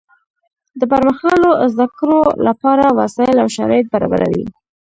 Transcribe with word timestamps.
د 0.79 0.81
پرمختللو 0.91 1.51
زده 1.73 1.87
کړو 1.97 2.21
له 2.45 2.51
پاره 2.61 2.87
وسائل 2.99 3.37
او 3.43 3.47
شرایط 3.57 3.85
برابروي. 3.93 4.45